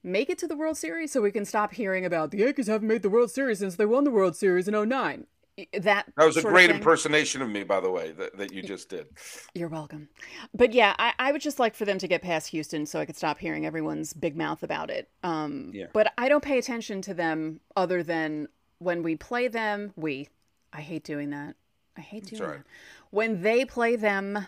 [0.06, 2.88] make it to the World Series so we can stop hearing about the Yankees haven't
[2.88, 5.26] made the World Series since they won the World Series in 09.
[5.72, 8.52] That that was a sort of great impersonation of me, by the way, that, that
[8.52, 9.06] you just did.
[9.54, 10.10] You're welcome.
[10.54, 13.06] But yeah, I, I would just like for them to get past Houston so I
[13.06, 15.08] could stop hearing everyone's big mouth about it.
[15.22, 15.86] Um, Yeah.
[15.94, 18.48] But I don't pay attention to them other than
[18.80, 19.94] when we play them.
[19.96, 20.28] We,
[20.74, 21.56] I hate doing that.
[21.96, 22.58] I hate doing all right.
[22.58, 22.66] that.
[23.10, 24.46] When they play them,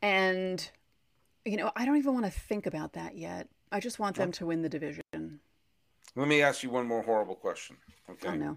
[0.00, 0.70] and
[1.44, 3.48] you know, I don't even want to think about that yet.
[3.70, 5.02] I just want them to win the division.
[6.16, 7.76] Let me ask you one more horrible question.
[8.10, 8.28] Okay.
[8.28, 8.56] Oh no.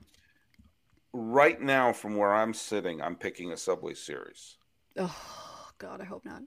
[1.13, 4.55] Right now, from where I'm sitting, I'm picking a Subway Series.
[4.97, 6.43] Oh God, I hope not.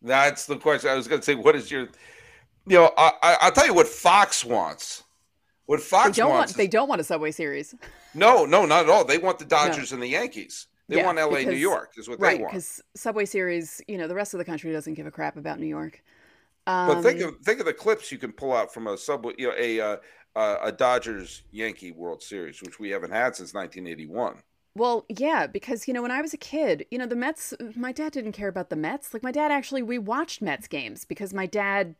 [0.00, 0.90] That's the question.
[0.90, 1.82] I was going to say, what is your,
[2.66, 5.04] you know, I, I, I'll tell you what Fox wants.
[5.66, 6.38] What They Fox don't want.
[6.40, 6.52] wants.
[6.54, 7.74] They don't want a Subway Series.
[8.14, 9.04] no, no, not at all.
[9.04, 10.66] They want the Dodgers and the Yankees.
[10.88, 11.44] They Yeah, want L.A.
[11.44, 12.36] New York is what right?
[12.38, 12.52] they want.
[12.52, 15.60] Because Subway Series, you know, the rest of the country doesn't give a crap about
[15.60, 16.02] New York.
[16.84, 19.34] But think Um, of think of the clips you can pull out from a Subway,
[19.38, 19.96] you know, a uh,
[20.62, 24.42] a Dodgers Yankee World Series, which we haven't had since 1981.
[24.74, 27.52] Well, yeah, because you know when I was a kid, you know the Mets.
[27.76, 29.12] My dad didn't care about the Mets.
[29.12, 31.94] Like my dad actually, we watched Mets games because my dad,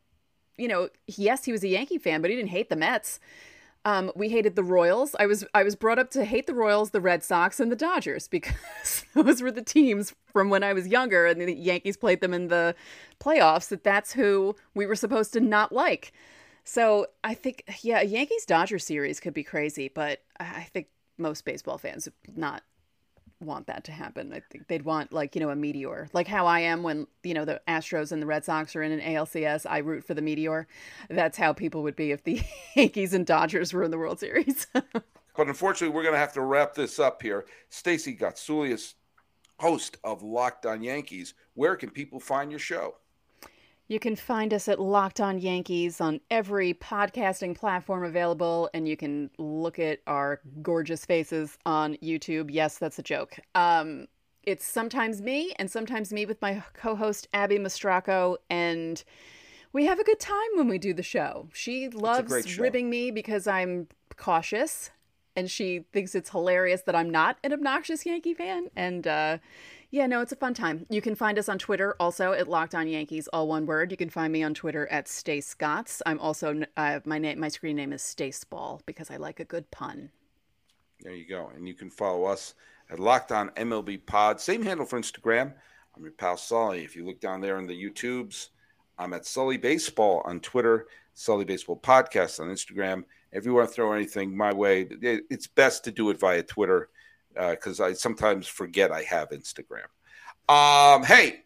[0.58, 3.20] you know, yes, he was a Yankee fan, but he didn't hate the Mets.
[3.84, 5.16] Um, we hated the Royals.
[5.18, 7.76] I was I was brought up to hate the Royals, the Red Sox, and the
[7.76, 12.20] Dodgers because those were the teams from when I was younger, and the Yankees played
[12.20, 12.74] them in the
[13.20, 13.68] playoffs.
[13.68, 16.12] That that's who we were supposed to not like.
[16.64, 20.86] So I think, yeah, a Yankees Dodgers series could be crazy, but I think
[21.18, 22.62] most baseball fans not
[23.42, 24.32] want that to happen.
[24.32, 26.08] I think they'd want like, you know, a meteor.
[26.12, 28.92] Like how I am when, you know, the Astros and the Red Sox are in
[28.92, 30.66] an ALCS, I root for the meteor.
[31.08, 32.42] That's how people would be if the
[32.76, 34.66] Yankees and Dodgers were in the World Series.
[34.72, 37.44] but unfortunately, we're going to have to wrap this up here.
[37.68, 38.94] Stacey Gotsulias,
[39.58, 41.34] host of Locked On Yankees.
[41.54, 42.96] Where can people find your show?
[43.92, 48.96] You can find us at Locked On Yankees on every podcasting platform available, and you
[48.96, 52.48] can look at our gorgeous faces on YouTube.
[52.50, 53.38] Yes, that's a joke.
[53.54, 54.06] Um,
[54.44, 59.04] it's sometimes me and sometimes me with my co host, Abby Mastracco, and
[59.74, 61.50] we have a good time when we do the show.
[61.52, 64.90] She loves ribbing me because I'm cautious,
[65.36, 68.70] and she thinks it's hilarious that I'm not an obnoxious Yankee fan.
[68.74, 69.36] And, uh,
[69.92, 70.86] yeah, no, it's a fun time.
[70.88, 73.90] You can find us on Twitter also at Locked On Yankees, all one word.
[73.90, 76.00] You can find me on Twitter at StaceGots.
[76.06, 79.44] I'm also uh, my name, my screen name is Stace Ball because I like a
[79.44, 80.10] good pun.
[81.00, 82.54] There you go, and you can follow us
[82.90, 84.40] at Locked On MLB Pod.
[84.40, 85.52] Same handle for Instagram.
[85.94, 86.84] I'm your pal Sully.
[86.84, 88.48] If you look down there in the YouTubes,
[88.98, 93.04] I'm at Sully Baseball on Twitter, Sully Baseball Podcast on Instagram.
[93.30, 96.88] If you want to throw anything my way, it's best to do it via Twitter
[97.34, 99.86] because uh, I sometimes forget I have Instagram.
[100.48, 101.44] Um, hey,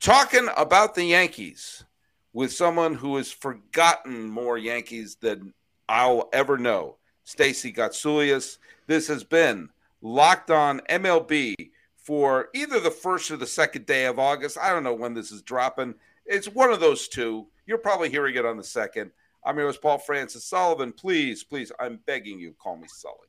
[0.00, 1.84] talking about the Yankees
[2.32, 5.54] with someone who has forgotten more Yankees than
[5.88, 8.58] I'll ever know, Stacey Gotsulias.
[8.86, 9.70] This has been
[10.02, 11.54] Locked On MLB
[11.96, 14.58] for either the first or the second day of August.
[14.58, 15.94] I don't know when this is dropping.
[16.26, 17.46] It's one of those two.
[17.66, 19.10] You're probably hearing it on the second.
[19.44, 20.92] I'm your host, Paul Francis Sullivan.
[20.92, 23.27] Please, please, I'm begging you, call me Sully.